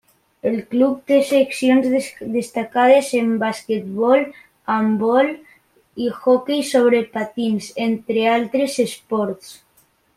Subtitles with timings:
[0.51, 2.07] El club té seccions
[2.37, 4.25] destacades en basquetbol,
[4.79, 5.31] handbol
[6.07, 9.59] i hoquei sobre patins entre altres esports.